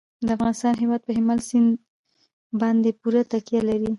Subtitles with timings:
[0.25, 1.69] د افغانستان هیواد په هلمند سیند
[2.61, 3.89] باندې پوره تکیه لري.